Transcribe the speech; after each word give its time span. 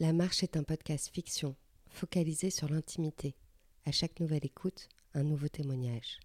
La 0.00 0.12
Marche 0.12 0.44
est 0.44 0.56
un 0.56 0.62
podcast 0.62 1.10
fiction, 1.12 1.56
focalisé 1.90 2.50
sur 2.50 2.68
l'intimité. 2.68 3.34
À 3.84 3.90
chaque 3.90 4.20
nouvelle 4.20 4.46
écoute, 4.46 4.88
un 5.12 5.24
nouveau 5.24 5.48
témoignage. 5.48 6.20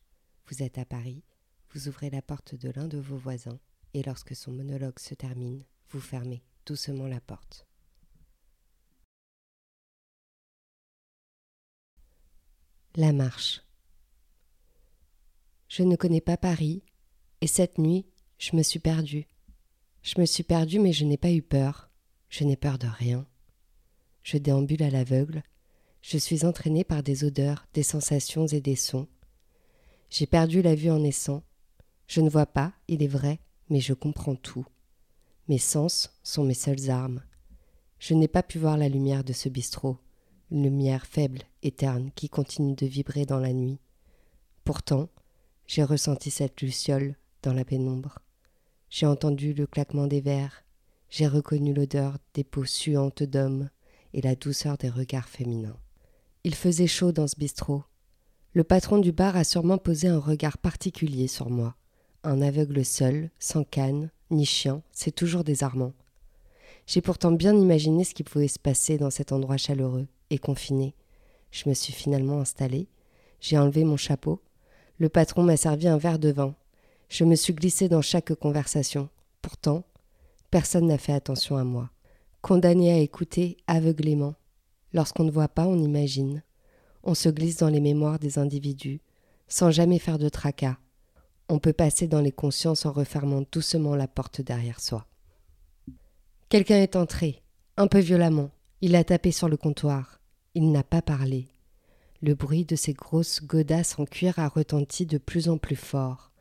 Vous 0.46 0.62
êtes 0.62 0.78
à 0.78 0.86
Paris, 0.86 1.24
vous 1.72 1.88
ouvrez 1.88 2.12
la 2.12 2.22
porte 2.22 2.54
de 2.54 2.70
l'un 2.70 2.88
de 2.88 3.00
vos 3.00 3.18
voisins, 3.18 3.60
et 3.96 4.04
lorsque 4.04 4.36
son 4.36 4.52
monologue 4.52 5.00
se 5.00 5.16
termine, 5.16 5.66
vous 5.90 6.00
fermez 6.00 6.44
doucement 6.68 7.08
la 7.08 7.20
porte. 7.20 7.66
La 12.96 13.12
Marche. 13.12 13.64
Je 15.68 15.82
ne 15.82 15.96
connais 15.96 16.22
pas 16.22 16.38
Paris, 16.38 16.84
et 17.42 17.48
cette 17.48 17.80
nuit, 17.80 18.06
je 18.38 18.56
me 18.56 18.62
suis 18.62 18.78
perdue. 18.78 19.26
Je 20.04 20.22
me 20.22 20.28
suis 20.28 20.44
perdue, 20.44 20.78
mais 20.78 20.94
je 20.94 21.06
n'ai 21.06 21.18
pas 21.18 21.32
eu 21.32 21.42
peur. 21.42 21.90
Je 22.30 22.44
n'ai 22.44 22.56
peur 22.56 22.78
de 22.78 22.86
rien. 22.86 23.28
Je 24.24 24.38
déambule 24.38 24.84
à 24.84 24.90
l'aveugle. 24.90 25.44
Je 26.02 26.18
suis 26.18 26.46
entraîné 26.46 26.84
par 26.84 27.04
des 27.04 27.24
odeurs, 27.24 27.68
des 27.74 27.84
sensations 27.84 28.48
et 28.48 28.62
des 28.62 28.76
sons. 28.76 29.08
J'ai 30.10 30.28
perdu 30.28 30.62
la 30.62 30.76
vue 30.76 30.92
en 30.92 31.00
naissant. 31.00 31.44
Je 32.08 32.22
ne 32.22 32.30
vois 32.30 32.46
pas, 32.46 32.74
il 32.88 33.04
est 33.04 33.08
vrai, 33.08 33.40
mais 33.70 33.80
je 33.80 33.94
comprends 33.94 34.36
tout. 34.36 34.66
Mes 35.50 35.58
sens 35.58 36.18
sont 36.24 36.44
mes 36.44 36.54
seules 36.54 36.90
armes. 36.90 37.22
Je 38.00 38.14
n'ai 38.14 38.28
pas 38.28 38.44
pu 38.44 38.60
voir 38.60 38.78
la 38.78 38.90
lumière 38.90 39.24
de 39.24 39.34
ce 39.34 39.50
bistrot, 39.50 39.98
une 40.52 40.64
lumière 40.64 41.06
faible 41.06 41.40
et 41.62 41.72
terne 41.72 42.12
qui 42.16 42.30
continue 42.30 42.76
de 42.76 42.86
vibrer 42.86 43.26
dans 43.26 43.40
la 43.40 43.54
nuit. 43.54 43.80
Pourtant, 44.64 45.10
j'ai 45.68 45.84
ressenti 45.84 46.32
cette 46.32 46.62
luciole 46.62 47.16
dans 47.42 47.54
la 47.54 47.66
pénombre. 47.66 48.20
J'ai 48.90 49.06
entendu 49.06 49.54
le 49.54 49.66
claquement 49.66 50.08
des 50.08 50.22
verres, 50.22 50.64
j'ai 51.10 51.28
reconnu 51.28 51.74
l'odeur 51.74 52.18
des 52.34 52.44
peaux 52.44 52.66
suantes 52.66 53.24
d'hommes, 53.24 53.70
et 54.14 54.22
la 54.22 54.36
douceur 54.36 54.78
des 54.78 54.90
regards 54.90 55.28
féminins. 55.28 55.78
Il 56.44 56.56
faisait 56.56 56.88
chaud 56.88 57.12
dans 57.12 57.28
ce 57.28 57.36
bistrot. 57.38 57.84
Le 58.54 58.64
patron 58.64 58.98
du 58.98 59.12
bar 59.12 59.36
a 59.36 59.44
sûrement 59.44 59.78
posé 59.78 60.08
un 60.08 60.20
regard 60.20 60.58
particulier 60.58 61.28
sur 61.28 61.50
moi. 61.50 61.76
Un 62.24 62.42
aveugle 62.42 62.86
seul, 62.86 63.30
sans 63.40 63.64
canne, 63.64 64.12
ni 64.30 64.46
chien, 64.46 64.82
c'est 64.92 65.16
toujours 65.16 65.44
désarmant. 65.44 65.94
J'ai 66.86 67.02
pourtant 67.02 67.32
bien 67.32 67.56
imaginé 67.56 68.04
ce 68.04 68.14
qui 68.14 68.24
pouvait 68.24 68.48
se 68.48 68.60
passer 68.60 68.98
dans 68.98 69.10
cet 69.10 69.32
endroit 69.32 69.58
chaleureux 69.58 70.08
et 70.30 70.38
confiné. 70.38 70.96
Je 71.52 71.70
me 71.70 71.74
suis 71.74 71.94
finalement 71.94 72.42
installé, 72.42 72.88
j'ai 73.40 73.58
enlevé 73.58 73.84
mon 73.84 73.98
chapeau, 73.98 74.42
le 74.98 75.10
patron 75.10 75.44
m'a 75.44 75.58
servi 75.58 75.88
un 75.88 75.98
verre 75.98 76.20
de 76.20 76.32
vin. 76.32 76.56
Je 77.10 77.24
me 77.26 77.36
suis 77.36 77.54
glissé 77.54 77.90
dans 77.90 78.02
chaque 78.02 78.34
conversation. 78.36 79.10
Pourtant, 79.42 79.84
personne 80.52 80.88
n'a 80.88 80.98
fait 80.98 81.14
attention 81.14 81.58
à 81.58 81.64
moi 81.64 81.93
condamné 82.44 82.92
à 82.92 82.98
écouter 82.98 83.56
aveuglément. 83.68 84.36
Lorsqu'on 84.92 85.24
ne 85.24 85.32
voit 85.32 85.48
pas, 85.48 85.66
on 85.66 85.80
imagine. 85.80 86.44
On 87.02 87.16
se 87.16 87.30
glisse 87.30 87.56
dans 87.56 87.70
les 87.70 87.80
mémoires 87.80 88.20
des 88.20 88.38
individus, 88.38 89.00
sans 89.48 89.72
jamais 89.72 89.98
faire 89.98 90.20
de 90.20 90.28
tracas. 90.28 90.78
On 91.48 91.60
peut 91.60 91.72
passer 91.72 92.06
dans 92.06 92.20
les 92.20 92.34
consciences 92.34 92.86
en 92.86 92.92
refermant 92.92 93.44
doucement 93.50 93.96
la 93.96 94.10
porte 94.10 94.42
derrière 94.42 94.82
soi. 94.82 95.08
Quelqu'un 96.50 96.78
est 96.78 96.98
entré, 96.98 97.42
un 97.78 97.88
peu 97.88 98.00
violemment. 98.00 98.52
Il 98.82 98.98
a 98.98 99.06
tapé 99.06 99.32
sur 99.32 99.48
le 99.48 99.56
comptoir. 99.56 100.20
Il 100.54 100.72
n'a 100.72 100.84
pas 100.84 101.02
parlé. 101.02 101.48
Le 102.22 102.36
bruit 102.36 102.66
de 102.66 102.76
ses 102.76 102.94
grosses 102.94 103.42
godasses 103.42 103.98
en 103.98 104.06
cuir 104.06 104.38
a 104.38 104.50
retenti 104.50 105.06
de 105.06 105.18
plus 105.18 105.48
en 105.48 105.58
plus 105.58 105.78
fort. 105.78 106.32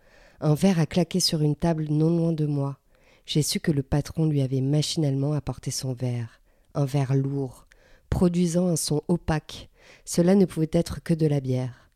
Un 0.41 0.55
verre 0.55 0.81
a 0.81 0.87
claqué 0.87 1.21
sur 1.21 1.43
une 1.43 1.57
table 1.57 1.87
non 1.89 2.11
loin 2.11 2.33
de 2.33 2.47
moi 2.47 2.82
j'ai 3.27 3.43
su 3.43 3.61
que 3.61 3.73
le 3.73 3.83
patron 3.83 4.27
lui 4.27 4.43
avait 4.43 4.61
machinalement 4.61 5.33
apporté 5.33 5.71
son 5.71 5.93
verre, 5.93 6.41
un 6.75 6.85
verre 6.85 7.15
lourd, 7.15 7.67
produisant 8.11 8.69
un 8.69 8.77
son 8.77 9.03
opaque. 9.09 9.71
Cela 10.05 10.35
ne 10.35 10.45
pouvait 10.45 10.71
être 10.73 11.03
que 11.03 11.15
de 11.15 11.27
la 11.27 11.41
bière. 11.41 11.91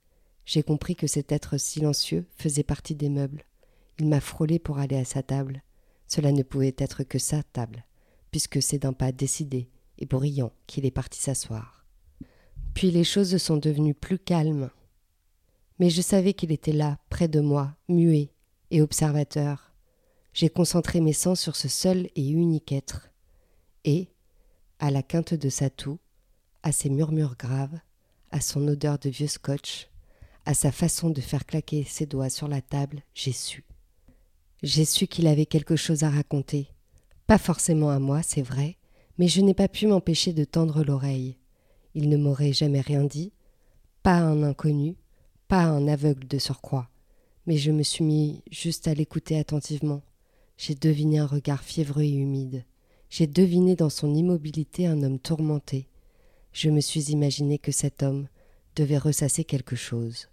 J'ai 0.44 0.62
compris 0.62 0.94
que 0.94 1.06
cet 1.06 1.32
être 1.32 1.58
silencieux 1.58 2.24
faisait 2.36 2.62
partie 2.62 2.94
des 2.94 3.08
meubles. 3.08 3.44
Il 3.98 4.08
m'a 4.08 4.20
frôlé 4.20 4.58
pour 4.58 4.78
aller 4.78 4.96
à 4.96 5.04
sa 5.04 5.22
table. 5.22 5.62
Cela 6.06 6.30
ne 6.30 6.42
pouvait 6.42 6.74
être 6.78 7.02
que 7.02 7.18
sa 7.18 7.42
table, 7.42 7.84
puisque 8.30 8.62
c'est 8.62 8.78
d'un 8.78 8.92
pas 8.92 9.10
décidé 9.10 9.68
et 9.98 10.06
brillant 10.06 10.52
qu'il 10.66 10.86
est 10.86 10.90
parti 10.90 11.20
s'asseoir. 11.20 11.84
Puis 12.74 12.90
les 12.90 13.04
choses 13.04 13.36
sont 13.38 13.56
devenues 13.56 13.94
plus 13.94 14.18
calmes. 14.18 14.70
Mais 15.78 15.90
je 15.90 16.02
savais 16.02 16.34
qu'il 16.34 16.52
était 16.52 16.72
là, 16.72 16.98
près 17.10 17.26
de 17.26 17.40
moi, 17.40 17.74
muet 17.88 18.30
et 18.70 18.82
observateur, 18.82 19.65
j'ai 20.36 20.50
concentré 20.50 21.00
mes 21.00 21.14
sens 21.14 21.40
sur 21.40 21.56
ce 21.56 21.66
seul 21.66 22.10
et 22.14 22.28
unique 22.28 22.70
être, 22.70 23.08
et, 23.86 24.10
à 24.78 24.90
la 24.90 25.02
quinte 25.02 25.32
de 25.32 25.48
sa 25.48 25.70
toux, 25.70 25.98
à 26.62 26.72
ses 26.72 26.90
murmures 26.90 27.36
graves, 27.38 27.80
à 28.30 28.42
son 28.42 28.68
odeur 28.68 28.98
de 28.98 29.08
vieux 29.08 29.28
scotch, 29.28 29.88
à 30.44 30.52
sa 30.52 30.72
façon 30.72 31.08
de 31.08 31.22
faire 31.22 31.46
claquer 31.46 31.84
ses 31.84 32.04
doigts 32.04 32.28
sur 32.28 32.48
la 32.48 32.60
table, 32.60 33.02
j'ai 33.14 33.32
su. 33.32 33.64
J'ai 34.62 34.84
su 34.84 35.06
qu'il 35.06 35.26
avait 35.26 35.46
quelque 35.46 35.74
chose 35.74 36.02
à 36.02 36.10
raconter, 36.10 36.68
pas 37.26 37.38
forcément 37.38 37.88
à 37.88 37.98
moi, 37.98 38.22
c'est 38.22 38.42
vrai, 38.42 38.76
mais 39.16 39.28
je 39.28 39.40
n'ai 39.40 39.54
pas 39.54 39.68
pu 39.68 39.86
m'empêcher 39.86 40.34
de 40.34 40.44
tendre 40.44 40.84
l'oreille. 40.84 41.38
Il 41.94 42.10
ne 42.10 42.18
m'aurait 42.18 42.52
jamais 42.52 42.82
rien 42.82 43.04
dit, 43.04 43.32
pas 44.02 44.18
un 44.18 44.42
inconnu, 44.42 44.96
pas 45.48 45.62
un 45.62 45.88
aveugle 45.88 46.28
de 46.28 46.38
surcroît, 46.38 46.90
mais 47.46 47.56
je 47.56 47.70
me 47.70 47.82
suis 47.82 48.04
mis 48.04 48.42
juste 48.50 48.86
à 48.86 48.92
l'écouter 48.92 49.38
attentivement, 49.38 50.02
j'ai 50.56 50.74
deviné 50.74 51.18
un 51.18 51.26
regard 51.26 51.62
fiévreux 51.62 52.02
et 52.02 52.12
humide. 52.12 52.64
J'ai 53.10 53.26
deviné 53.26 53.76
dans 53.76 53.90
son 53.90 54.14
immobilité 54.14 54.86
un 54.86 55.02
homme 55.02 55.18
tourmenté. 55.18 55.88
Je 56.52 56.70
me 56.70 56.80
suis 56.80 57.10
imaginé 57.12 57.58
que 57.58 57.72
cet 57.72 58.02
homme 58.02 58.28
devait 58.74 58.98
ressasser 58.98 59.44
quelque 59.44 59.76
chose, 59.76 60.28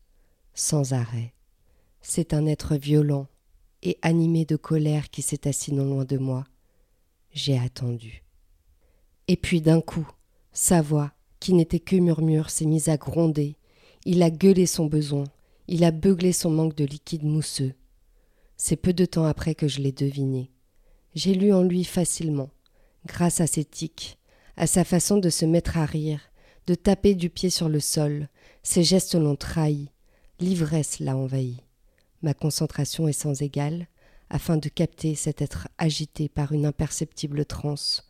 sans 0.54 0.94
arrêt. 0.94 1.34
C'est 2.02 2.34
un 2.34 2.46
être 2.46 2.76
violent 2.76 3.28
et 3.82 3.98
animé 4.02 4.46
de 4.46 4.56
colère 4.56 5.10
qui 5.10 5.22
s'est 5.22 5.48
assis 5.48 5.74
non 5.74 5.86
loin 5.86 6.06
de 6.06 6.18
moi. 6.18 6.46
J'ai 7.32 7.58
attendu. 7.58 8.24
Et 9.28 9.38
puis 9.38 9.62
d'un 9.62 9.82
coup, 9.82 10.08
sa 10.52 10.82
voix, 10.82 11.12
qui 11.40 11.54
n'était 11.54 11.80
que 11.80 11.96
murmure, 11.96 12.50
s'est 12.50 12.66
mise 12.66 12.90
à 12.90 12.98
gronder. 12.98 13.58
Il 14.06 14.24
a 14.24 14.30
gueulé 14.30 14.66
son 14.66 14.86
besoin, 14.86 15.26
il 15.68 15.84
a 15.84 15.92
beuglé 15.92 16.32
son 16.32 16.50
manque 16.50 16.76
de 16.76 16.86
liquide 16.86 17.24
mousseux. 17.24 17.74
C'est 18.58 18.76
peu 18.76 18.94
de 18.94 19.06
temps 19.06 19.26
après 19.26 19.56
que 19.56 19.68
je 19.68 19.82
l'ai 19.82 19.92
deviné. 19.92 20.52
J'ai 21.16 21.34
lu 21.34 21.54
en 21.54 21.64
lui 21.64 21.84
facilement, 21.84 22.50
grâce 23.06 23.42
à 23.42 23.48
ses 23.48 23.66
tics, 23.66 24.18
à 24.58 24.68
sa 24.68 24.84
façon 24.84 25.18
de 25.18 25.30
se 25.30 25.46
mettre 25.46 25.78
à 25.78 25.86
rire, 25.86 26.22
de 26.68 26.76
taper 26.76 27.16
du 27.16 27.30
pied 27.30 27.50
sur 27.50 27.70
le 27.70 27.80
sol. 27.80 28.30
Ses 28.64 28.84
gestes 28.84 29.16
l'ont 29.16 29.36
trahi, 29.36 29.90
l'ivresse 30.40 31.00
l'a 31.00 31.18
envahi. 31.18 31.58
Ma 32.22 32.34
concentration 32.34 33.08
est 33.08 33.14
sans 33.14 33.42
égale, 33.42 33.88
afin 34.30 34.58
de 34.58 34.70
capter 34.70 35.14
cet 35.14 35.42
être 35.42 35.68
agité 35.78 36.30
par 36.30 36.54
une 36.54 36.66
imperceptible 36.66 37.46
transe. 37.46 38.10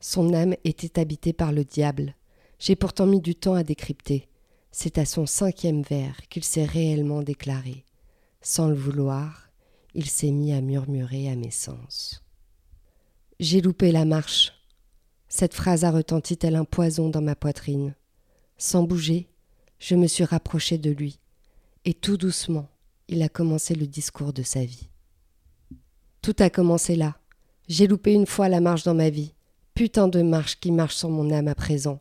Son 0.00 0.34
âme 0.34 0.54
était 0.64 1.00
habitée 1.00 1.32
par 1.32 1.52
le 1.52 1.64
diable. 1.64 2.14
J'ai 2.58 2.76
pourtant 2.76 3.06
mis 3.06 3.20
du 3.20 3.34
temps 3.34 3.54
à 3.54 3.64
décrypter. 3.64 4.28
C'est 4.70 4.98
à 4.98 5.04
son 5.04 5.26
cinquième 5.26 5.82
vers 5.82 6.16
qu'il 6.28 6.44
s'est 6.44 6.64
réellement 6.64 7.22
déclaré. 7.22 7.84
Sans 8.42 8.68
le 8.68 8.74
vouloir, 8.74 9.45
il 9.96 10.10
s'est 10.10 10.30
mis 10.30 10.52
à 10.52 10.60
murmurer 10.60 11.30
à 11.30 11.36
mes 11.36 11.50
sens. 11.50 12.22
J'ai 13.40 13.62
loupé 13.62 13.90
la 13.92 14.04
marche. 14.04 14.52
Cette 15.26 15.54
phrase 15.54 15.84
a 15.84 15.90
retenti 15.90 16.36
tel 16.36 16.54
un 16.54 16.66
poison 16.66 17.08
dans 17.08 17.22
ma 17.22 17.34
poitrine. 17.34 17.94
Sans 18.58 18.82
bouger, 18.82 19.26
je 19.78 19.94
me 19.94 20.06
suis 20.06 20.24
rapproché 20.24 20.76
de 20.76 20.90
lui, 20.90 21.18
et 21.86 21.94
tout 21.94 22.18
doucement, 22.18 22.68
il 23.08 23.22
a 23.22 23.30
commencé 23.30 23.74
le 23.74 23.86
discours 23.86 24.34
de 24.34 24.42
sa 24.42 24.66
vie. 24.66 24.90
Tout 26.20 26.36
a 26.40 26.50
commencé 26.50 26.94
là. 26.94 27.16
J'ai 27.66 27.86
loupé 27.86 28.12
une 28.12 28.26
fois 28.26 28.50
la 28.50 28.60
marche 28.60 28.82
dans 28.82 28.94
ma 28.94 29.08
vie. 29.08 29.32
Putain 29.74 30.08
de 30.08 30.20
marche 30.20 30.60
qui 30.60 30.72
marche 30.72 30.96
sur 30.96 31.08
mon 31.08 31.30
âme 31.30 31.48
à 31.48 31.54
présent. 31.54 32.00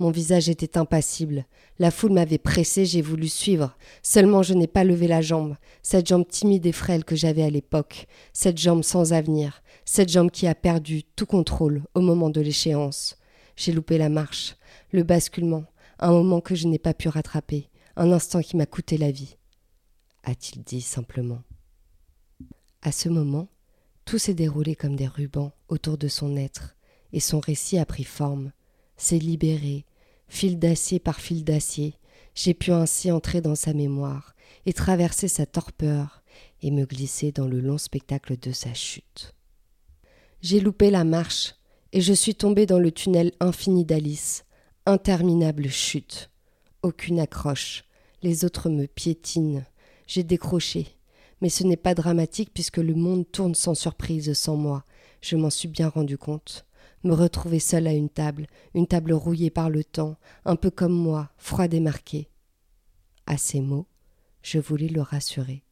Mon 0.00 0.10
visage 0.10 0.48
était 0.48 0.78
impassible. 0.78 1.44
La 1.78 1.90
foule 1.90 2.14
m'avait 2.14 2.38
pressé, 2.38 2.86
j'ai 2.86 3.02
voulu 3.02 3.28
suivre. 3.28 3.76
Seulement 4.02 4.42
je 4.42 4.54
n'ai 4.54 4.66
pas 4.66 4.82
levé 4.82 5.06
la 5.06 5.20
jambe, 5.20 5.56
cette 5.82 6.06
jambe 6.06 6.26
timide 6.26 6.64
et 6.64 6.72
frêle 6.72 7.04
que 7.04 7.14
j'avais 7.14 7.42
à 7.42 7.50
l'époque, 7.50 8.06
cette 8.32 8.56
jambe 8.56 8.82
sans 8.82 9.12
avenir, 9.12 9.62
cette 9.84 10.08
jambe 10.08 10.30
qui 10.30 10.46
a 10.46 10.54
perdu 10.54 11.02
tout 11.04 11.26
contrôle 11.26 11.82
au 11.94 12.00
moment 12.00 12.30
de 12.30 12.40
l'échéance. 12.40 13.18
J'ai 13.56 13.72
loupé 13.72 13.98
la 13.98 14.08
marche, 14.08 14.56
le 14.90 15.02
basculement, 15.02 15.66
un 15.98 16.12
moment 16.12 16.40
que 16.40 16.54
je 16.54 16.66
n'ai 16.66 16.78
pas 16.78 16.94
pu 16.94 17.10
rattraper, 17.10 17.68
un 17.94 18.10
instant 18.10 18.40
qui 18.40 18.56
m'a 18.56 18.64
coûté 18.64 18.96
la 18.96 19.10
vie. 19.10 19.36
A-t-il 20.24 20.62
dit 20.62 20.80
simplement. 20.80 21.42
À 22.80 22.90
ce 22.90 23.10
moment, 23.10 23.48
tout 24.06 24.16
s'est 24.16 24.32
déroulé 24.32 24.74
comme 24.74 24.96
des 24.96 25.08
rubans 25.08 25.52
autour 25.68 25.98
de 25.98 26.08
son 26.08 26.38
être, 26.38 26.74
et 27.12 27.20
son 27.20 27.38
récit 27.38 27.76
a 27.76 27.84
pris 27.84 28.04
forme, 28.04 28.52
s'est 28.96 29.18
libéré, 29.18 29.84
fil 30.30 30.58
d'acier 30.58 30.98
par 31.00 31.20
fil 31.20 31.44
d'acier, 31.44 31.94
j'ai 32.34 32.54
pu 32.54 32.72
ainsi 32.72 33.10
entrer 33.10 33.40
dans 33.40 33.56
sa 33.56 33.74
mémoire 33.74 34.34
et 34.64 34.72
traverser 34.72 35.28
sa 35.28 35.44
torpeur 35.44 36.22
et 36.62 36.70
me 36.70 36.84
glisser 36.86 37.32
dans 37.32 37.46
le 37.46 37.60
long 37.60 37.78
spectacle 37.78 38.38
de 38.38 38.52
sa 38.52 38.72
chute. 38.72 39.34
J'ai 40.40 40.60
loupé 40.60 40.90
la 40.90 41.04
marche 41.04 41.54
et 41.92 42.00
je 42.00 42.12
suis 42.12 42.34
tombée 42.34 42.66
dans 42.66 42.78
le 42.78 42.92
tunnel 42.92 43.32
infini 43.40 43.84
d'Alice. 43.84 44.44
Interminable 44.86 45.68
chute. 45.68 46.30
Aucune 46.82 47.20
accroche. 47.20 47.84
Les 48.22 48.44
autres 48.44 48.70
me 48.70 48.86
piétinent. 48.86 49.64
J'ai 50.06 50.22
décroché. 50.22 50.86
Mais 51.40 51.48
ce 51.48 51.64
n'est 51.64 51.76
pas 51.76 51.94
dramatique 51.94 52.50
puisque 52.54 52.78
le 52.78 52.94
monde 52.94 53.30
tourne 53.30 53.54
sans 53.54 53.74
surprise 53.74 54.32
sans 54.34 54.56
moi. 54.56 54.84
Je 55.20 55.36
m'en 55.36 55.50
suis 55.50 55.68
bien 55.68 55.88
rendu 55.88 56.16
compte. 56.16 56.64
Me 57.02 57.14
retrouver 57.14 57.60
seule 57.60 57.86
à 57.86 57.92
une 57.92 58.10
table, 58.10 58.46
une 58.74 58.86
table 58.86 59.12
rouillée 59.12 59.50
par 59.50 59.70
le 59.70 59.84
temps, 59.84 60.16
un 60.44 60.56
peu 60.56 60.70
comme 60.70 60.92
moi, 60.92 61.30
froide 61.38 61.72
et 61.72 61.80
marquée. 61.80 62.28
À 63.26 63.38
ces 63.38 63.60
mots, 63.60 63.86
je 64.42 64.58
voulais 64.58 64.88
le 64.88 65.00
rassurer, 65.00 65.64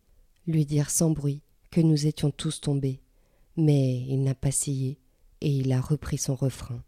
lui 0.47 0.65
dire 0.65 0.89
sans 0.89 1.11
bruit 1.11 1.43
que 1.71 1.81
nous 1.83 2.07
étions 2.07 2.31
tous 2.31 2.61
tombés. 2.61 3.03
Mais 3.57 4.07
il 4.09 4.23
n'a 4.23 4.35
pas 4.35 4.51
scié, 4.51 4.99
et 5.41 5.51
il 5.51 5.73
a 5.73 5.81
repris 5.81 6.17
son 6.17 6.35
refrain. 6.35 6.83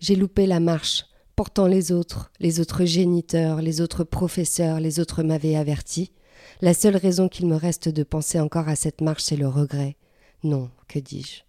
J'ai 0.00 0.16
loupé 0.16 0.46
la 0.46 0.58
marche, 0.58 1.04
pourtant 1.36 1.66
les 1.66 1.92
autres, 1.92 2.32
les 2.40 2.58
autres 2.58 2.84
géniteurs, 2.84 3.62
les 3.62 3.80
autres 3.80 4.04
professeurs, 4.04 4.80
les 4.80 4.98
autres 4.98 5.22
m'avaient 5.22 5.56
averti. 5.56 6.12
La 6.60 6.74
seule 6.74 6.96
raison 6.96 7.28
qu'il 7.28 7.46
me 7.46 7.56
reste 7.56 7.88
de 7.88 8.02
penser 8.02 8.40
encore 8.40 8.68
à 8.68 8.76
cette 8.76 9.00
marche, 9.00 9.22
c'est 9.22 9.36
le 9.36 9.48
regret. 9.48 9.96
Non, 10.42 10.70
que 10.88 10.98
dis-je? 10.98 11.42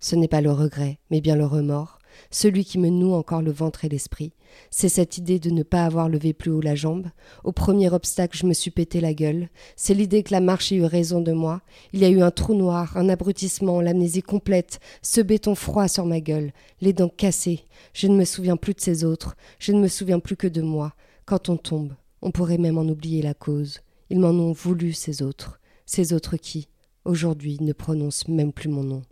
Ce 0.00 0.16
n'est 0.16 0.28
pas 0.28 0.40
le 0.40 0.50
regret, 0.50 0.98
mais 1.10 1.20
bien 1.20 1.36
le 1.36 1.44
remords, 1.44 1.98
celui 2.30 2.64
qui 2.64 2.78
me 2.78 2.88
noue 2.88 3.12
encore 3.12 3.42
le 3.42 3.50
ventre 3.50 3.84
et 3.84 3.88
l'esprit. 3.88 4.32
C'est 4.70 4.88
cette 4.88 5.18
idée 5.18 5.38
de 5.38 5.50
ne 5.50 5.62
pas 5.62 5.84
avoir 5.84 6.08
levé 6.08 6.32
plus 6.32 6.50
haut 6.50 6.60
la 6.60 6.74
jambe. 6.74 7.08
Au 7.44 7.52
premier 7.52 7.92
obstacle, 7.92 8.36
je 8.36 8.46
me 8.46 8.52
suis 8.52 8.70
pété 8.70 9.00
la 9.00 9.14
gueule. 9.14 9.48
C'est 9.76 9.94
l'idée 9.94 10.22
que 10.22 10.32
la 10.32 10.40
marche 10.40 10.72
ait 10.72 10.76
eu 10.76 10.84
raison 10.84 11.20
de 11.20 11.32
moi. 11.32 11.60
Il 11.92 12.00
y 12.00 12.04
a 12.04 12.08
eu 12.08 12.22
un 12.22 12.30
trou 12.30 12.54
noir, 12.54 12.96
un 12.96 13.08
abrutissement, 13.08 13.80
l'amnésie 13.80 14.22
complète, 14.22 14.80
ce 15.02 15.20
béton 15.20 15.54
froid 15.54 15.86
sur 15.86 16.06
ma 16.06 16.20
gueule, 16.20 16.52
les 16.80 16.92
dents 16.92 17.08
cassées. 17.08 17.64
Je 17.92 18.06
ne 18.06 18.16
me 18.16 18.24
souviens 18.24 18.56
plus 18.56 18.74
de 18.74 18.80
ces 18.80 19.04
autres, 19.04 19.36
je 19.58 19.72
ne 19.72 19.80
me 19.80 19.88
souviens 19.88 20.20
plus 20.20 20.36
que 20.36 20.48
de 20.48 20.62
moi. 20.62 20.94
Quand 21.26 21.48
on 21.48 21.56
tombe, 21.56 21.94
on 22.22 22.30
pourrait 22.30 22.58
même 22.58 22.78
en 22.78 22.88
oublier 22.88 23.22
la 23.22 23.34
cause. 23.34 23.80
Ils 24.08 24.18
m'en 24.18 24.30
ont 24.30 24.52
voulu, 24.52 24.92
ces 24.92 25.22
autres, 25.22 25.60
ces 25.86 26.12
autres 26.12 26.36
qui, 26.36 26.68
aujourd'hui, 27.04 27.58
ne 27.60 27.72
prononcent 27.72 28.28
même 28.28 28.52
plus 28.52 28.68
mon 28.68 28.82
nom. 28.82 29.02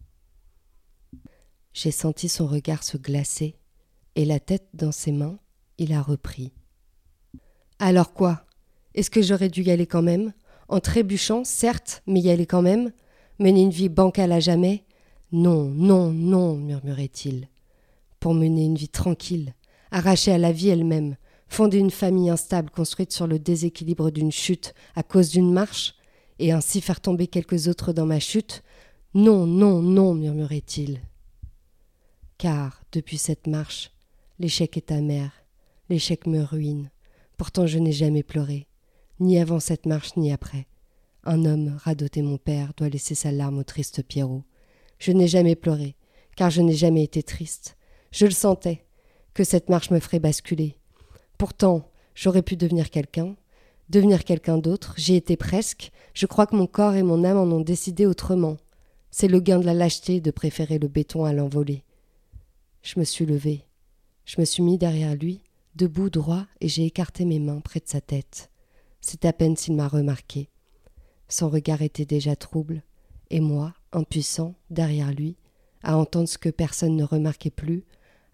J'ai 1.80 1.92
senti 1.92 2.28
son 2.28 2.48
regard 2.48 2.82
se 2.82 2.96
glacer, 2.96 3.54
et 4.16 4.24
la 4.24 4.40
tête 4.40 4.66
dans 4.74 4.90
ses 4.90 5.12
mains, 5.12 5.38
il 5.78 5.92
a 5.92 6.02
repris. 6.02 6.52
Alors 7.78 8.12
quoi? 8.14 8.46
Est-ce 8.94 9.10
que 9.10 9.22
j'aurais 9.22 9.48
dû 9.48 9.62
y 9.62 9.70
aller 9.70 9.86
quand 9.86 10.02
même? 10.02 10.32
En 10.66 10.80
trébuchant, 10.80 11.44
certes, 11.44 12.02
mais 12.08 12.18
y 12.18 12.30
aller 12.30 12.46
quand 12.46 12.62
même? 12.62 12.90
Mener 13.38 13.62
une 13.62 13.70
vie 13.70 13.88
bancale 13.88 14.32
à 14.32 14.40
jamais? 14.40 14.86
Non, 15.30 15.66
non, 15.66 16.10
non, 16.10 16.56
murmurait-il. 16.56 17.46
Pour 18.18 18.34
mener 18.34 18.64
une 18.64 18.74
vie 18.74 18.88
tranquille, 18.88 19.54
arrachée 19.92 20.32
à 20.32 20.38
la 20.38 20.50
vie 20.50 20.70
elle-même, 20.70 21.14
fonder 21.46 21.78
une 21.78 21.92
famille 21.92 22.28
instable 22.28 22.70
construite 22.70 23.12
sur 23.12 23.28
le 23.28 23.38
déséquilibre 23.38 24.10
d'une 24.10 24.32
chute 24.32 24.74
à 24.96 25.04
cause 25.04 25.30
d'une 25.30 25.52
marche, 25.52 25.94
et 26.40 26.50
ainsi 26.50 26.80
faire 26.80 27.00
tomber 27.00 27.28
quelques 27.28 27.68
autres 27.68 27.92
dans 27.92 28.06
ma 28.06 28.18
chute? 28.18 28.64
Non, 29.14 29.46
non, 29.46 29.80
non, 29.80 30.14
murmurait-il. 30.14 31.02
Car, 32.38 32.82
depuis 32.92 33.18
cette 33.18 33.46
marche, 33.46 33.90
l'échec 34.38 34.76
est 34.76 34.92
amer, 34.92 35.30
l'échec 35.88 36.26
me 36.26 36.42
ruine. 36.42 36.90
Pourtant 37.36 37.66
je 37.66 37.78
n'ai 37.78 37.92
jamais 37.92 38.22
pleuré, 38.22 38.66
ni 39.20 39.38
avant 39.38 39.60
cette 39.60 39.86
marche, 39.86 40.16
ni 40.16 40.32
après. 40.32 40.66
Un 41.24 41.44
homme, 41.44 41.76
radoté 41.82 42.22
mon 42.22 42.38
père, 42.38 42.72
doit 42.76 42.88
laisser 42.88 43.14
sa 43.14 43.32
larme 43.32 43.58
au 43.58 43.64
triste 43.64 44.02
Pierrot. 44.02 44.44
Je 44.98 45.12
n'ai 45.12 45.28
jamais 45.28 45.56
pleuré, 45.56 45.96
car 46.36 46.50
je 46.50 46.62
n'ai 46.62 46.74
jamais 46.74 47.02
été 47.02 47.22
triste. 47.22 47.76
Je 48.12 48.24
le 48.24 48.30
sentais, 48.30 48.86
que 49.34 49.44
cette 49.44 49.68
marche 49.68 49.90
me 49.90 50.00
ferait 50.00 50.20
basculer, 50.20 50.78
Pourtant, 51.38 51.88
j'aurais 52.16 52.42
pu 52.42 52.56
devenir 52.56 52.90
quelqu'un, 52.90 53.36
devenir 53.90 54.24
quelqu'un 54.24 54.58
d'autre, 54.58 54.94
j'y 54.96 55.14
étais 55.14 55.36
presque, 55.36 55.92
je 56.12 56.26
crois 56.26 56.46
que 56.46 56.56
mon 56.56 56.66
corps 56.66 56.94
et 56.94 57.04
mon 57.04 57.22
âme 57.24 57.38
en 57.38 57.56
ont 57.56 57.60
décidé 57.60 58.06
autrement. 58.06 58.56
C'est 59.12 59.28
le 59.28 59.38
gain 59.38 59.60
de 59.60 59.64
la 59.64 59.72
lâcheté 59.72 60.20
de 60.20 60.32
préférer 60.32 60.80
le 60.80 60.88
béton 60.88 61.24
à 61.24 61.32
l'envolée. 61.32 61.84
Je 62.82 62.98
me 62.98 63.04
suis 63.04 63.26
levé, 63.26 63.64
je 64.24 64.40
me 64.40 64.44
suis 64.44 64.62
mis 64.62 64.78
derrière 64.78 65.14
lui, 65.14 65.40
debout 65.74 66.10
droit, 66.10 66.46
et 66.60 66.68
j'ai 66.68 66.84
écarté 66.84 67.24
mes 67.24 67.38
mains 67.38 67.60
près 67.60 67.80
de 67.80 67.88
sa 67.88 68.00
tête. 68.00 68.50
C'est 69.00 69.24
à 69.24 69.32
peine 69.32 69.56
s'il 69.56 69.74
m'a 69.74 69.88
remarqué. 69.88 70.48
Son 71.28 71.48
regard 71.48 71.82
était 71.82 72.04
déjà 72.04 72.36
trouble, 72.36 72.82
et 73.30 73.40
moi, 73.40 73.74
impuissant, 73.92 74.54
derrière 74.70 75.12
lui, 75.12 75.36
à 75.82 75.96
entendre 75.96 76.28
ce 76.28 76.38
que 76.38 76.48
personne 76.48 76.96
ne 76.96 77.04
remarquait 77.04 77.50
plus, 77.50 77.84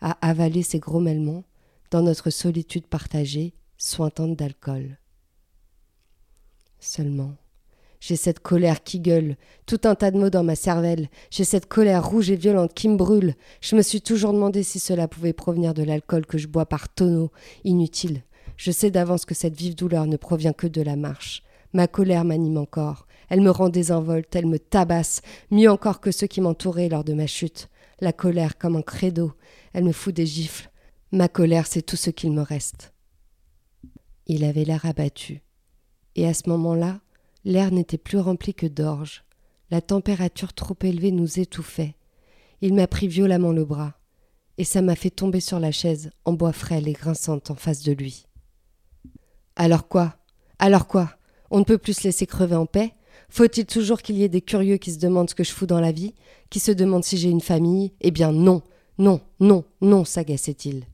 à 0.00 0.12
avaler 0.26 0.62
ses 0.62 0.78
grommellements, 0.78 1.44
dans 1.90 2.02
notre 2.02 2.30
solitude 2.30 2.86
partagée, 2.86 3.54
sointante 3.78 4.36
d'alcool. 4.36 4.98
Seulement, 6.80 7.36
j'ai 8.06 8.16
cette 8.16 8.40
colère 8.40 8.82
qui 8.82 9.00
gueule, 9.00 9.38
tout 9.64 9.80
un 9.84 9.94
tas 9.94 10.10
de 10.10 10.18
mots 10.18 10.28
dans 10.28 10.44
ma 10.44 10.56
cervelle, 10.56 11.08
j'ai 11.30 11.44
cette 11.44 11.64
colère 11.64 12.06
rouge 12.06 12.30
et 12.30 12.36
violente 12.36 12.74
qui 12.74 12.90
me 12.90 12.98
brûle. 12.98 13.34
Je 13.62 13.76
me 13.76 13.80
suis 13.80 14.02
toujours 14.02 14.34
demandé 14.34 14.62
si 14.62 14.78
cela 14.78 15.08
pouvait 15.08 15.32
provenir 15.32 15.72
de 15.72 15.82
l'alcool 15.82 16.26
que 16.26 16.36
je 16.36 16.46
bois 16.46 16.66
par 16.66 16.90
tonneaux. 16.90 17.30
Inutile. 17.64 18.22
Je 18.58 18.70
sais 18.72 18.90
d'avance 18.90 19.24
que 19.24 19.34
cette 19.34 19.56
vive 19.56 19.74
douleur 19.74 20.04
ne 20.04 20.18
provient 20.18 20.52
que 20.52 20.66
de 20.66 20.82
la 20.82 20.96
marche. 20.96 21.42
Ma 21.72 21.86
colère 21.86 22.26
m'anime 22.26 22.58
encore. 22.58 23.06
Elle 23.30 23.40
me 23.40 23.50
rend 23.50 23.70
désinvolte, 23.70 24.36
elle 24.36 24.48
me 24.48 24.58
tabasse, 24.58 25.22
mieux 25.50 25.70
encore 25.70 26.02
que 26.02 26.10
ceux 26.10 26.26
qui 26.26 26.42
m'entouraient 26.42 26.90
lors 26.90 27.04
de 27.04 27.14
ma 27.14 27.26
chute. 27.26 27.70
La 28.00 28.12
colère 28.12 28.58
comme 28.58 28.76
un 28.76 28.82
credo. 28.82 29.32
Elle 29.72 29.84
me 29.84 29.92
fout 29.92 30.14
des 30.14 30.26
gifles. 30.26 30.70
Ma 31.10 31.28
colère, 31.28 31.66
c'est 31.66 31.80
tout 31.80 31.96
ce 31.96 32.10
qu'il 32.10 32.32
me 32.32 32.42
reste. 32.42 32.92
Il 34.26 34.44
avait 34.44 34.64
l'air 34.64 34.84
abattu. 34.84 35.40
Et 36.16 36.26
à 36.26 36.34
ce 36.34 36.50
moment-là, 36.50 37.00
l'air 37.44 37.70
n'était 37.72 37.98
plus 37.98 38.18
rempli 38.18 38.54
que 38.54 38.66
d'orge. 38.66 39.24
La 39.70 39.80
température 39.80 40.52
trop 40.52 40.76
élevée 40.82 41.10
nous 41.10 41.38
étouffait. 41.38 41.94
Il 42.60 42.74
m'a 42.74 42.86
pris 42.86 43.08
violemment 43.08 43.52
le 43.52 43.64
bras, 43.64 43.94
et 44.58 44.64
ça 44.64 44.82
m'a 44.82 44.94
fait 44.94 45.10
tomber 45.10 45.40
sur 45.40 45.58
la 45.58 45.72
chaise, 45.72 46.10
en 46.24 46.32
bois 46.32 46.52
frêle 46.52 46.88
et 46.88 46.92
grinçante 46.92 47.50
en 47.50 47.54
face 47.54 47.82
de 47.82 47.92
lui. 47.92 48.26
Alors 49.56 49.88
quoi? 49.88 50.16
Alors 50.58 50.86
quoi? 50.86 51.16
On 51.50 51.58
ne 51.60 51.64
peut 51.64 51.78
plus 51.78 51.94
se 51.94 52.04
laisser 52.04 52.26
crever 52.26 52.56
en 52.56 52.66
paix? 52.66 52.94
Faut-il 53.28 53.66
toujours 53.66 54.02
qu'il 54.02 54.16
y 54.16 54.22
ait 54.22 54.28
des 54.28 54.42
curieux 54.42 54.76
qui 54.76 54.92
se 54.92 54.98
demandent 54.98 55.30
ce 55.30 55.34
que 55.34 55.44
je 55.44 55.52
fous 55.52 55.66
dans 55.66 55.80
la 55.80 55.92
vie? 55.92 56.14
Qui 56.50 56.60
se 56.60 56.70
demandent 56.70 57.04
si 57.04 57.16
j'ai 57.16 57.30
une 57.30 57.40
famille? 57.40 57.92
Eh 58.00 58.10
bien 58.10 58.32
non, 58.32 58.62
non, 58.98 59.20
non, 59.40 59.64
non, 59.80 60.04
s'agaçait-il. 60.04 60.84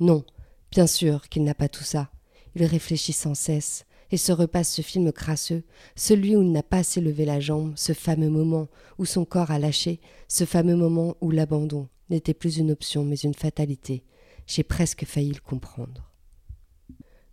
Non, 0.00 0.24
bien 0.70 0.86
sûr 0.86 1.28
qu'il 1.28 1.44
n'a 1.44 1.54
pas 1.54 1.68
tout 1.68 1.84
ça. 1.84 2.10
Il 2.54 2.64
réfléchit 2.64 3.12
sans 3.12 3.34
cesse 3.34 3.86
et 4.12 4.18
se 4.18 4.30
repasse 4.30 4.72
ce 4.72 4.82
film 4.82 5.10
crasseux, 5.10 5.64
celui 5.96 6.36
où 6.36 6.42
il 6.42 6.52
n'a 6.52 6.62
pas 6.62 6.78
assez 6.78 7.00
la 7.00 7.40
jambe, 7.40 7.72
ce 7.76 7.94
fameux 7.94 8.28
moment 8.28 8.68
où 8.98 9.06
son 9.06 9.24
corps 9.24 9.50
a 9.50 9.58
lâché, 9.58 10.00
ce 10.28 10.44
fameux 10.44 10.76
moment 10.76 11.16
où 11.22 11.30
l'abandon 11.30 11.88
n'était 12.10 12.34
plus 12.34 12.58
une 12.58 12.70
option 12.70 13.04
mais 13.04 13.16
une 13.16 13.34
fatalité. 13.34 14.04
J'ai 14.46 14.62
presque 14.62 15.06
failli 15.06 15.32
le 15.32 15.40
comprendre. 15.40 16.12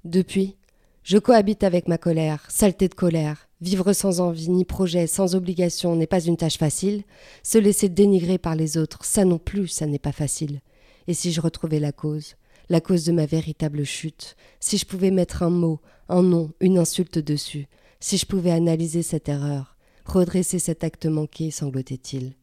Depuis, 0.05 0.55
je 1.03 1.17
cohabite 1.17 1.63
avec 1.63 1.87
ma 1.87 1.97
colère, 1.97 2.45
saleté 2.49 2.87
de 2.87 2.93
colère. 2.93 3.49
Vivre 3.61 3.91
sans 3.91 4.21
envie 4.21 4.49
ni 4.49 4.63
projet, 4.63 5.05
sans 5.05 5.35
obligation 5.35 5.97
n'est 5.97 6.07
pas 6.07 6.23
une 6.23 6.37
tâche 6.37 6.57
facile. 6.57 7.03
Se 7.43 7.57
laisser 7.57 7.89
dénigrer 7.89 8.37
par 8.37 8.55
les 8.55 8.77
autres, 8.77 9.03
ça 9.03 9.25
non 9.25 9.37
plus, 9.37 9.67
ça 9.67 9.85
n'est 9.85 9.99
pas 9.99 10.13
facile. 10.13 10.61
Et 11.07 11.13
si 11.13 11.33
je 11.33 11.41
retrouvais 11.41 11.79
la 11.79 11.91
cause 11.91 12.35
la 12.69 12.81
cause 12.81 13.03
de 13.03 13.11
ma 13.11 13.25
véritable 13.25 13.83
chute, 13.83 14.35
si 14.59 14.77
je 14.77 14.85
pouvais 14.85 15.11
mettre 15.11 15.43
un 15.43 15.49
mot, 15.49 15.81
un 16.07 16.21
nom, 16.21 16.51
une 16.59 16.77
insulte 16.77 17.17
dessus, 17.17 17.67
si 17.99 18.17
je 18.17 18.25
pouvais 18.25 18.51
analyser 18.51 19.01
cette 19.01 19.27
erreur, 19.27 19.75
redresser 20.05 20.59
cet 20.59 20.83
acte 20.83 21.07
manqué, 21.07 21.51
sanglotait-il. 21.51 22.35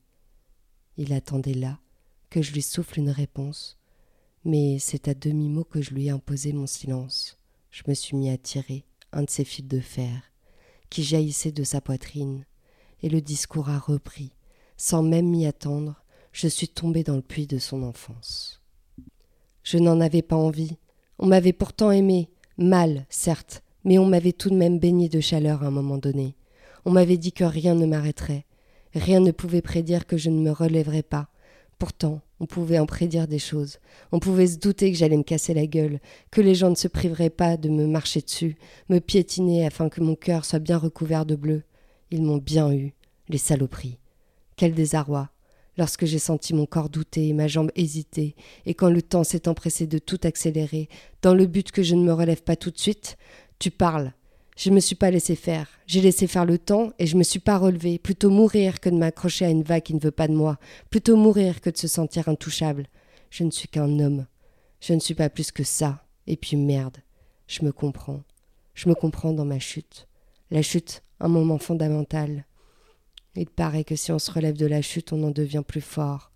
Il 0.97 1.13
attendait 1.13 1.55
là 1.55 1.79
que 2.29 2.43
je 2.43 2.53
lui 2.53 2.63
souffle 2.63 2.99
une 2.99 3.11
réponse, 3.11 3.79
mais 4.45 4.79
c'est 4.79 5.09
à 5.09 5.15
demi-mot 5.15 5.65
que 5.65 5.81
je 5.81 5.95
lui 5.95 6.07
ai 6.07 6.11
imposé 6.11 6.53
mon 6.53 6.67
silence. 6.67 7.39
Je 7.71 7.83
me 7.87 7.95
suis 7.95 8.17
mis 8.17 8.31
à 8.31 8.39
tirer 8.39 8.85
un 9.13 9.23
de 9.23 9.31
ces 9.31 9.45
fils 9.45 9.67
de 9.67 9.81
fer 9.81 10.33
qui 10.91 11.03
jaillissait 11.03 11.53
de 11.53 11.65
sa 11.65 11.81
poitrine, 11.81 12.45
et 13.03 13.09
le 13.09 13.21
discours 13.21 13.69
a 13.69 13.79
repris. 13.79 14.33
Sans 14.77 15.03
même 15.03 15.29
m'y 15.29 15.47
attendre, 15.47 16.05
je 16.33 16.49
suis 16.49 16.69
tombé 16.69 17.03
dans 17.03 17.17
le 17.17 17.23
puits 17.23 17.47
de 17.47 17.59
son 17.59 17.83
enfance. 17.83 18.63
Je 19.67 19.79
n'en 19.79 20.01
avais 20.01 20.23
pas 20.23 20.37
envie. 20.37 20.77
On 21.19 21.27
m'avait 21.27 21.53
pourtant 21.53 21.91
aimé, 21.91 22.31
mal, 22.57 23.05
certes, 23.11 23.65
mais 23.83 23.99
on 23.99 24.07
m'avait 24.07 24.31
tout 24.31 24.49
de 24.49 24.55
même 24.55 24.79
baigné 24.79 25.09
de 25.09 25.19
chaleur 25.19 25.65
à 25.65 25.67
un 25.67 25.73
moment 25.73 25.99
donné. 25.99 26.37
On 26.85 26.93
m'avait 26.93 27.17
dit 27.17 27.33
que 27.33 27.43
rien 27.43 27.75
ne 27.75 27.85
m'arrêterait. 27.85 28.47
Rien 28.95 29.19
ne 29.19 29.33
pouvait 29.33 29.63
prédire 29.63 30.07
que 30.07 30.17
je 30.17 30.31
ne 30.31 30.41
me 30.41 30.53
relèverais 30.53 31.03
pas. 31.03 31.31
Pourtant, 31.81 32.21
on 32.39 32.47
pouvait 32.47 32.79
en 32.79 32.87
prédire 32.87 33.27
des 33.27 33.41
choses. 33.41 33.81
On 34.13 34.21
pouvait 34.21 34.47
se 34.47 34.59
douter 34.59 34.93
que 34.93 34.99
j'allais 34.99 35.17
me 35.17 35.25
casser 35.25 35.53
la 35.53 35.67
gueule, 35.67 35.99
que 36.31 36.41
les 36.41 36.55
gens 36.55 36.71
ne 36.71 36.77
se 36.77 36.87
priveraient 36.87 37.29
pas 37.29 37.57
de 37.57 37.69
me 37.69 37.89
marcher 37.89 38.21
dessus, 38.21 38.57
me 38.89 39.01
piétiner 39.01 39.67
afin 39.67 39.89
que 39.89 40.01
mon 40.01 40.15
cœur 40.15 40.45
soit 40.45 40.61
bien 40.61 40.79
recouvert 40.79 41.27
de 41.27 41.35
bleu. 41.35 41.65
Ils 42.13 42.23
m'ont 42.23 42.37
bien 42.37 42.73
eu, 42.73 42.95
les 43.29 43.39
saloperies. 43.39 43.99
Quel 44.55 44.75
désarroi. 44.75 45.29
Lorsque 45.77 46.07
j'ai 46.07 46.19
senti 46.19 46.55
mon 46.55 46.67
corps 46.67 46.89
douter 46.89 47.29
et 47.29 47.33
ma 47.33 47.49
jambe 47.49 47.71
hésiter, 47.75 48.35
et 48.65 48.75
quand 48.75 48.91
le 48.91 49.03
temps 49.03 49.25
s'est 49.25 49.49
empressé 49.49 49.87
de 49.87 49.99
tout 49.99 50.21
accélérer, 50.25 50.89
dans 51.23 51.35
le 51.35 51.47
but 51.47 51.71
que 51.73 51.83
je 51.83 51.95
ne 51.95 52.05
me 52.05 52.13
relève 52.13 52.43
pas 52.43 52.57
tout 52.57 52.71
de 52.71 52.79
suite, 52.79 53.17
tu 53.59 53.71
parles. 53.71 54.13
Je 54.57 54.71
ne 54.71 54.75
me 54.75 54.81
suis 54.81 54.97
pas 54.97 55.11
laissé 55.11 55.37
faire. 55.37 55.69
J'ai 55.87 56.01
laissé 56.01 56.27
faire 56.27 56.47
le 56.47 56.57
temps 56.57 56.93
et 56.99 57.07
je 57.07 57.19
me 57.19 57.23
suis 57.23 57.41
pas 57.41 57.59
relevé. 57.59 57.99
Plutôt 57.99 58.31
mourir 58.31 58.81
que 58.81 58.89
de 58.89 58.97
m'accrocher 58.97 59.45
à 59.45 59.51
une 59.51 59.63
vague 59.63 59.83
qui 59.83 59.95
ne 59.95 60.01
veut 60.01 60.11
pas 60.11 60.29
de 60.29 60.33
moi. 60.33 60.59
Plutôt 60.89 61.17
mourir 61.17 61.61
que 61.61 61.69
de 61.69 61.77
se 61.77 61.89
sentir 61.89 62.29
intouchable. 62.29 62.87
Je 63.29 63.45
ne 63.45 63.51
suis 63.51 63.69
qu'un 63.69 63.99
homme. 63.99 64.27
Je 64.81 64.95
ne 64.95 65.01
suis 65.01 65.15
pas 65.15 65.29
plus 65.29 65.53
que 65.53 65.63
ça. 65.63 66.03
Et 66.27 66.37
puis 66.37 66.57
merde. 66.57 66.97
Je 67.47 67.65
me 67.67 67.71
comprends. 67.71 68.23
Je 68.73 68.89
me 68.89 68.95
comprends 68.95 69.33
dans 69.33 69.45
ma 69.45 69.59
chute. 69.59 70.09
La 70.51 70.63
chute, 70.63 71.03
un 71.21 71.29
moment 71.29 71.59
fondamental. 71.59 72.46
Il 73.37 73.51
paraît 73.51 73.85
que 73.85 73.97
si 73.97 74.13
on 74.13 74.19
se 74.19 74.31
relève 74.31 74.57
de 74.57 74.67
la 74.67 74.81
chute, 74.81 75.13
on 75.13 75.23
en 75.23 75.31
devient 75.31 75.63
plus 75.67 75.83
fort. 75.83 76.33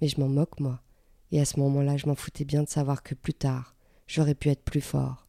Mais 0.00 0.08
je 0.08 0.20
m'en 0.20 0.28
moque, 0.28 0.60
moi. 0.60 0.80
Et 1.32 1.40
à 1.40 1.44
ce 1.44 1.58
moment-là, 1.58 1.96
je 1.96 2.06
m'en 2.06 2.14
foutais 2.14 2.44
bien 2.44 2.62
de 2.62 2.68
savoir 2.68 3.02
que 3.02 3.14
plus 3.14 3.34
tard, 3.34 3.74
j'aurais 4.06 4.36
pu 4.36 4.50
être 4.50 4.62
plus 4.62 4.80
fort. 4.80 5.26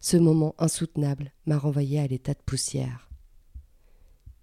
Ce 0.00 0.16
moment 0.16 0.54
insoutenable 0.58 1.32
m'a 1.46 1.56
renvoyé 1.56 2.00
à 2.00 2.06
l'état 2.06 2.34
de 2.34 2.42
poussière. 2.44 3.08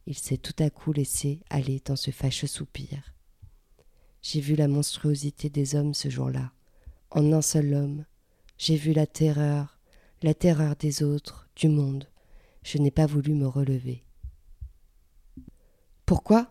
Il 0.08 0.18
s'est 0.18 0.38
tout 0.38 0.56
à 0.60 0.70
coup 0.70 0.94
laissé 0.94 1.42
aller 1.50 1.82
dans 1.84 1.96
ce 1.96 2.12
fâcheux 2.12 2.48
soupir. 2.48 3.14
J'ai 4.22 4.40
vu 4.40 4.56
la 4.56 4.68
monstruosité 4.68 5.50
des 5.50 5.76
hommes 5.76 5.94
ce 5.94 6.10
jour-là. 6.10 6.52
En 7.12 7.34
un 7.34 7.42
seul 7.42 7.74
homme, 7.74 8.06
j'ai 8.58 8.76
vu 8.76 8.94
la 8.94 9.06
terreur, 9.06 9.80
la 10.22 10.34
terreur 10.34 10.76
des 10.76 11.04
autres, 11.04 11.50
du 11.56 11.68
monde. 11.68 12.08
Je 12.64 12.78
n'ai 12.78 12.92
pas 12.92 13.06
voulu 13.06 13.34
me 13.34 13.48
relever. 13.48 14.04
Pourquoi? 16.12 16.48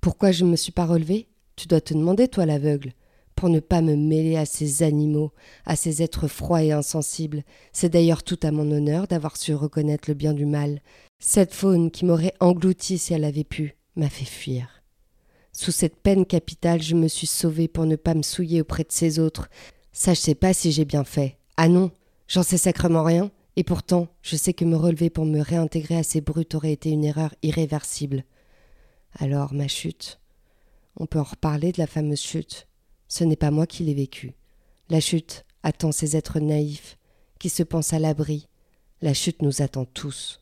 Pourquoi 0.00 0.32
je 0.32 0.42
ne 0.42 0.50
me 0.52 0.56
suis 0.56 0.72
pas 0.72 0.86
relevé 0.86 1.28
Tu 1.54 1.68
dois 1.68 1.82
te 1.82 1.92
demander, 1.92 2.28
toi 2.28 2.46
l'aveugle. 2.46 2.94
Pour 3.34 3.50
ne 3.50 3.60
pas 3.60 3.82
me 3.82 3.94
mêler 3.94 4.38
à 4.38 4.46
ces 4.46 4.82
animaux, 4.82 5.32
à 5.66 5.76
ces 5.76 6.02
êtres 6.02 6.28
froids 6.28 6.62
et 6.62 6.72
insensibles. 6.72 7.44
C'est 7.74 7.90
d'ailleurs 7.90 8.22
tout 8.22 8.38
à 8.42 8.50
mon 8.52 8.70
honneur 8.72 9.06
d'avoir 9.06 9.36
su 9.36 9.52
reconnaître 9.52 10.08
le 10.08 10.14
bien 10.14 10.32
du 10.32 10.46
mal. 10.46 10.80
Cette 11.18 11.52
faune 11.52 11.90
qui 11.90 12.06
m'aurait 12.06 12.32
englouti 12.40 12.96
si 12.96 13.12
elle 13.12 13.24
avait 13.24 13.44
pu, 13.44 13.76
m'a 13.96 14.08
fait 14.08 14.24
fuir. 14.24 14.82
Sous 15.52 15.72
cette 15.72 15.96
peine 15.96 16.24
capitale, 16.24 16.80
je 16.80 16.94
me 16.94 17.08
suis 17.08 17.26
sauvé 17.26 17.68
pour 17.68 17.84
ne 17.84 17.96
pas 17.96 18.14
me 18.14 18.22
souiller 18.22 18.62
auprès 18.62 18.84
de 18.84 18.92
ces 18.92 19.18
autres. 19.18 19.50
Ça, 19.92 20.14
je 20.14 20.20
sais 20.20 20.34
pas 20.34 20.54
si 20.54 20.72
j'ai 20.72 20.86
bien 20.86 21.04
fait. 21.04 21.36
Ah 21.58 21.68
non, 21.68 21.90
j'en 22.28 22.42
sais 22.42 22.56
sacrement 22.56 23.04
rien. 23.04 23.30
Et 23.56 23.62
pourtant, 23.62 24.08
je 24.22 24.36
sais 24.36 24.54
que 24.54 24.64
me 24.64 24.76
relever 24.76 25.10
pour 25.10 25.26
me 25.26 25.40
réintégrer 25.40 25.98
à 25.98 26.02
ces 26.02 26.22
brutes 26.22 26.54
aurait 26.54 26.72
été 26.72 26.88
une 26.88 27.04
erreur 27.04 27.34
irréversible. 27.42 28.24
Alors, 29.18 29.54
ma 29.54 29.66
chute. 29.66 30.20
On 30.96 31.06
peut 31.06 31.18
en 31.18 31.24
reparler 31.24 31.72
de 31.72 31.78
la 31.78 31.86
fameuse 31.86 32.20
chute. 32.20 32.68
Ce 33.08 33.24
n'est 33.24 33.36
pas 33.36 33.50
moi 33.50 33.66
qui 33.66 33.82
l'ai 33.82 33.94
vécue. 33.94 34.34
La 34.90 35.00
chute 35.00 35.44
attend 35.62 35.90
ces 35.90 36.16
êtres 36.16 36.38
naïfs 36.38 36.98
qui 37.38 37.48
se 37.48 37.62
pensent 37.62 37.92
à 37.92 37.98
l'abri. 37.98 38.46
La 39.00 39.14
chute 39.14 39.42
nous 39.42 39.62
attend 39.62 39.84
tous. 39.84 40.40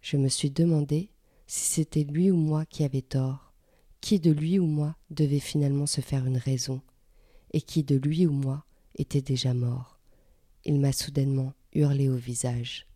Je 0.00 0.16
me 0.16 0.28
suis 0.28 0.50
demandé 0.50 1.10
si 1.46 1.64
c'était 1.64 2.04
lui 2.04 2.30
ou 2.30 2.36
moi 2.36 2.64
qui 2.64 2.84
avait 2.84 3.02
tort, 3.02 3.52
qui 4.00 4.20
de 4.20 4.30
lui 4.30 4.58
ou 4.58 4.66
moi 4.66 4.96
devait 5.10 5.38
finalement 5.38 5.86
se 5.86 6.00
faire 6.00 6.26
une 6.26 6.38
raison, 6.38 6.80
et 7.52 7.60
qui 7.60 7.84
de 7.84 7.96
lui 7.96 8.26
ou 8.26 8.32
moi 8.32 8.64
était 8.96 9.20
déjà 9.20 9.52
mort? 9.52 9.98
Il 10.64 10.80
m'a 10.80 10.92
soudainement 10.92 11.52
hurlé 11.72 12.08
au 12.08 12.16
visage. 12.16 12.86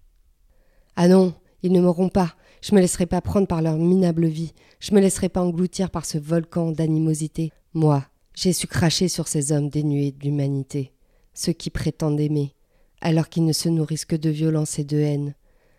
Ah 0.97 1.09
non, 1.09 1.35
ils 1.67 1.73
ne 1.73 1.81
m'auront 1.81 2.09
pas. 2.09 2.35
Je 2.63 2.75
me 2.75 2.81
laisserai 2.81 3.07
pas 3.07 3.21
prendre 3.21 3.47
par 3.47 3.61
leur 3.61 3.77
minable 3.77 4.27
vie. 4.27 4.53
Je 4.81 4.95
me 4.95 5.01
laisserai 5.01 5.29
pas 5.29 5.43
engloutir 5.43 5.91
par 5.91 6.05
ce 6.05 6.19
volcan 6.19 6.71
d'animosité. 6.71 7.53
Moi, 7.75 8.05
j'ai 8.35 8.53
su 8.53 8.67
cracher 8.67 9.09
sur 9.09 9.29
ces 9.29 9.53
hommes 9.53 9.69
dénués 9.69 10.13
d'humanité, 10.13 10.93
ceux 11.35 11.53
qui 11.53 11.71
prétendent 11.71 12.21
aimer, 12.21 12.55
alors 13.01 13.29
qu'ils 13.29 13.45
ne 13.45 13.53
se 13.53 13.69
nourrissent 13.69 14.05
que 14.05 14.17
de 14.17 14.31
violence 14.31 14.79
et 14.79 14.85
de 14.85 14.99
haine. 14.99 15.35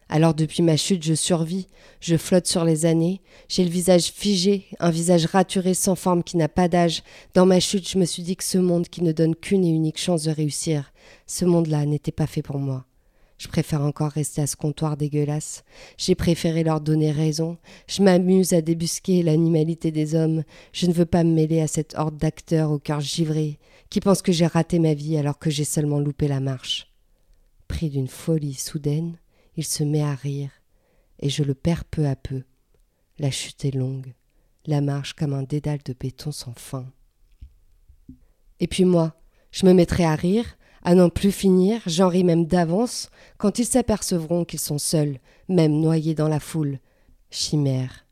Alors 0.09 0.33
depuis 0.33 0.63
ma 0.63 0.77
chute, 0.77 1.03
je 1.03 1.13
survis, 1.13 1.67
je 1.99 2.15
flotte 2.15 2.47
sur 2.47 2.63
les 2.63 2.85
années, 2.85 3.21
j'ai 3.49 3.63
le 3.63 3.69
visage 3.69 4.11
figé, 4.11 4.65
un 4.79 4.89
visage 4.89 5.25
raturé 5.25 5.73
sans 5.73 5.95
forme 5.95 6.23
qui 6.23 6.37
n'a 6.37 6.47
pas 6.47 6.69
d'âge. 6.69 7.03
Dans 7.33 7.45
ma 7.45 7.59
chute, 7.59 7.89
je 7.89 7.97
me 7.97 8.05
suis 8.05 8.23
dit 8.23 8.37
que 8.37 8.43
ce 8.43 8.57
monde 8.57 8.87
qui 8.87 9.03
ne 9.03 9.11
donne 9.11 9.35
qu'une 9.35 9.65
et 9.65 9.69
unique 9.69 9.99
chance 9.99 10.23
de 10.23 10.31
réussir, 10.31 10.93
ce 11.25 11.45
monde-là 11.45 11.85
n'était 11.85 12.11
pas 12.11 12.27
fait 12.27 12.41
pour 12.41 12.57
moi. 12.57 12.85
Je 13.37 13.47
préfère 13.47 13.81
encore 13.81 14.11
rester 14.11 14.41
à 14.41 14.47
ce 14.47 14.55
comptoir 14.55 14.97
dégueulasse. 14.97 15.63
J'ai 15.97 16.15
préféré 16.15 16.63
leur 16.63 16.81
donner 16.81 17.11
raison. 17.11 17.57
Je 17.87 18.01
m'amuse 18.01 18.53
à 18.53 18.61
débusquer 18.61 19.21
l'animalité 19.21 19.91
des 19.91 20.15
hommes. 20.15 20.43
Je 20.73 20.87
ne 20.87 20.93
veux 20.93 21.05
pas 21.05 21.23
me 21.23 21.33
mêler 21.33 21.61
à 21.61 21.67
cette 21.67 21.95
horde 21.97 22.17
d'acteurs 22.17 22.71
au 22.71 22.79
cœur 22.79 22.99
givré, 22.99 23.59
qui 23.89 23.99
pensent 23.99 24.23
que 24.23 24.31
j'ai 24.31 24.47
raté 24.47 24.79
ma 24.79 24.95
vie 24.95 25.17
alors 25.17 25.37
que 25.37 25.51
j'ai 25.51 25.65
seulement 25.65 25.99
loupé 25.99 26.27
la 26.27 26.39
marche. 26.39 26.91
Pris 27.67 27.89
d'une 27.89 28.07
folie 28.07 28.55
soudaine, 28.55 29.19
il 29.55 29.65
se 29.65 29.83
met 29.83 30.01
à 30.01 30.15
rire, 30.15 30.51
et 31.19 31.29
je 31.29 31.43
le 31.43 31.53
perds 31.53 31.85
peu 31.85 32.07
à 32.07 32.15
peu. 32.15 32.43
La 33.19 33.29
chute 33.29 33.65
est 33.65 33.75
longue, 33.75 34.13
la 34.65 34.81
marche 34.81 35.13
comme 35.13 35.33
un 35.33 35.43
dédale 35.43 35.79
de 35.85 35.93
béton 35.93 36.31
sans 36.31 36.53
fin. 36.53 36.91
Et 38.59 38.67
puis 38.67 38.85
moi, 38.85 39.19
je 39.51 39.65
me 39.65 39.73
mettrai 39.73 40.05
à 40.05 40.15
rire, 40.15 40.56
à 40.87 40.95
n'en 40.95 41.09
plus 41.09 41.33
finir, 41.33 41.81
j'en 41.85 42.07
ris 42.07 42.23
même 42.23 42.45
d'avance, 42.45 43.09
quand 43.37 43.59
ils 43.59 43.65
s'apercevront 43.65 44.45
qu'ils 44.45 44.61
sont 44.61 44.77
seuls, 44.77 45.19
même 45.49 45.81
noyés 45.81 46.15
dans 46.15 46.29
la 46.29 46.39
foule. 46.39 46.79
Chimère. 47.29 48.07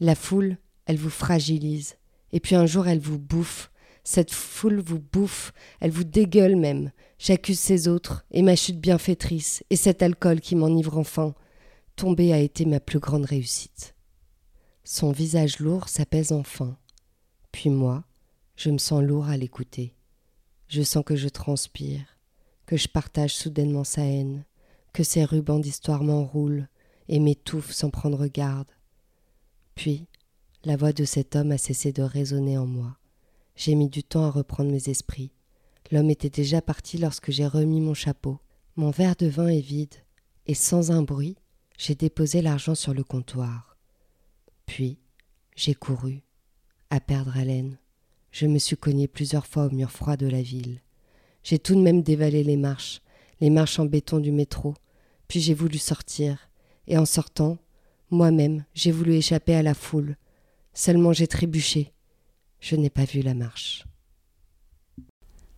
La 0.00 0.14
foule, 0.14 0.56
elle 0.86 0.96
vous 0.96 1.10
fragilise, 1.10 1.96
et 2.32 2.40
puis 2.40 2.54
un 2.54 2.64
jour 2.64 2.88
elle 2.88 3.00
vous 3.00 3.18
bouffe. 3.18 3.70
Cette 4.02 4.32
foule 4.32 4.80
vous 4.80 4.98
bouffe, 4.98 5.52
elle 5.80 5.90
vous 5.90 6.04
dégueule 6.04 6.56
même. 6.56 6.90
J'accuse 7.18 7.60
ces 7.60 7.86
autres, 7.86 8.24
et 8.30 8.40
ma 8.40 8.56
chute 8.56 8.80
bienfaitrice, 8.80 9.62
et 9.68 9.76
cet 9.76 10.02
alcool 10.02 10.40
qui 10.40 10.56
m'enivre 10.56 10.96
enfin. 10.96 11.34
Tomber 11.96 12.32
a 12.32 12.38
été 12.38 12.64
ma 12.64 12.80
plus 12.80 12.98
grande 12.98 13.26
réussite. 13.26 13.94
Son 14.84 15.12
visage 15.12 15.58
lourd 15.58 15.90
s'apaise 15.90 16.32
enfin. 16.32 16.78
Puis 17.52 17.68
moi, 17.68 18.04
je 18.56 18.70
me 18.70 18.78
sens 18.78 19.02
lourd 19.02 19.28
à 19.28 19.36
l'écouter. 19.36 19.95
Je 20.68 20.82
sens 20.82 21.04
que 21.04 21.16
je 21.16 21.28
transpire, 21.28 22.04
que 22.66 22.76
je 22.76 22.88
partage 22.88 23.34
soudainement 23.34 23.84
sa 23.84 24.02
haine, 24.02 24.44
que 24.92 25.04
ses 25.04 25.24
rubans 25.24 25.60
d'histoire 25.60 26.02
m'enroulent 26.02 26.68
et 27.08 27.20
m'étouffent 27.20 27.72
sans 27.72 27.90
prendre 27.90 28.26
garde. 28.26 28.70
Puis, 29.74 30.06
la 30.64 30.76
voix 30.76 30.92
de 30.92 31.04
cet 31.04 31.36
homme 31.36 31.52
a 31.52 31.58
cessé 31.58 31.92
de 31.92 32.02
résonner 32.02 32.58
en 32.58 32.66
moi. 32.66 32.96
J'ai 33.54 33.74
mis 33.74 33.88
du 33.88 34.02
temps 34.02 34.24
à 34.24 34.30
reprendre 34.30 34.70
mes 34.70 34.88
esprits. 34.88 35.30
L'homme 35.92 36.10
était 36.10 36.30
déjà 36.30 36.60
parti 36.60 36.98
lorsque 36.98 37.30
j'ai 37.30 37.46
remis 37.46 37.80
mon 37.80 37.94
chapeau. 37.94 38.40
Mon 38.74 38.90
verre 38.90 39.16
de 39.16 39.26
vin 39.26 39.46
est 39.46 39.60
vide, 39.60 39.94
et 40.46 40.54
sans 40.54 40.90
un 40.90 41.02
bruit, 41.02 41.36
j'ai 41.78 41.94
déposé 41.94 42.42
l'argent 42.42 42.74
sur 42.74 42.92
le 42.92 43.04
comptoir. 43.04 43.76
Puis, 44.66 44.98
j'ai 45.54 45.74
couru, 45.74 46.22
à 46.90 47.00
perdre 47.00 47.36
haleine. 47.36 47.78
Je 48.38 48.46
me 48.46 48.58
suis 48.58 48.76
cogné 48.76 49.08
plusieurs 49.08 49.46
fois 49.46 49.64
au 49.64 49.70
mur 49.70 49.90
froid 49.90 50.18
de 50.18 50.26
la 50.26 50.42
ville. 50.42 50.82
J'ai 51.42 51.58
tout 51.58 51.74
de 51.74 51.80
même 51.80 52.02
dévalé 52.02 52.44
les 52.44 52.58
marches, 52.58 53.00
les 53.40 53.48
marches 53.48 53.78
en 53.78 53.86
béton 53.86 54.18
du 54.18 54.30
métro, 54.30 54.74
puis 55.26 55.40
j'ai 55.40 55.54
voulu 55.54 55.78
sortir, 55.78 56.50
et 56.86 56.98
en 56.98 57.06
sortant, 57.06 57.56
moi-même, 58.10 58.66
j'ai 58.74 58.90
voulu 58.90 59.14
échapper 59.14 59.54
à 59.54 59.62
la 59.62 59.72
foule. 59.72 60.18
Seulement 60.74 61.14
j'ai 61.14 61.26
trébuché. 61.26 61.94
Je 62.60 62.76
n'ai 62.76 62.90
pas 62.90 63.06
vu 63.06 63.22
la 63.22 63.32
marche. 63.32 63.86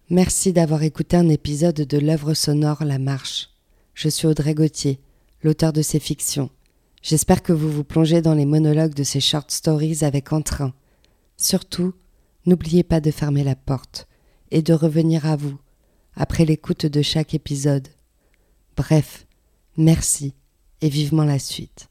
Merci 0.09 0.53
d'avoir 0.53 0.85
écouté 0.85 1.17
un 1.17 1.29
épisode 1.31 1.75
de 1.81 1.99
l'œuvre 1.99 2.33
sonore 2.33 2.85
La 2.85 3.01
Marche. 3.01 3.51
Je 3.95 4.09
suis 4.09 4.29
Audrey 4.29 4.55
Gauthier, 4.55 5.01
l'auteur 5.43 5.73
de 5.73 5.83
ces 5.83 5.99
fictions. 5.99 6.49
J'espère 7.03 7.43
que 7.43 7.53
vous 7.53 7.73
vous 7.73 7.83
plongez 7.83 8.23
dans 8.23 8.35
les 8.35 8.47
monologues 8.47 8.95
de 8.95 9.03
ces 9.03 9.21
short 9.21 9.51
stories 9.51 10.05
avec 10.05 10.33
entrain. 10.33 10.73
Surtout, 11.37 11.93
N'oubliez 12.47 12.83
pas 12.83 13.01
de 13.01 13.11
fermer 13.11 13.45
la 13.45 13.57
porte 13.57 14.09
et 14.51 14.63
de 14.63 14.73
revenir 14.73 15.27
à 15.27 15.37
vous 15.37 15.59
après 16.15 16.45
l'écoute 16.45 16.87
de 16.87 17.03
chaque 17.03 17.35
épisode. 17.35 17.89
Bref, 18.77 19.27
merci 19.77 20.35
et 20.81 20.89
vivement 20.89 21.25
la 21.25 21.39
suite. 21.39 21.88